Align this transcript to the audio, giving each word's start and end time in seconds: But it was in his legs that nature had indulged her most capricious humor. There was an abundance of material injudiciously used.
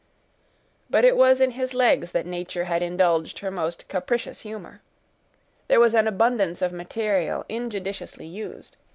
But 0.89 1.05
it 1.05 1.15
was 1.15 1.39
in 1.39 1.51
his 1.51 1.75
legs 1.75 2.11
that 2.11 2.25
nature 2.25 2.63
had 2.63 2.81
indulged 2.81 3.37
her 3.37 3.51
most 3.51 3.87
capricious 3.87 4.41
humor. 4.41 4.81
There 5.67 5.79
was 5.79 5.93
an 5.93 6.07
abundance 6.07 6.63
of 6.63 6.71
material 6.73 7.45
injudiciously 7.47 8.25
used. 8.25 8.77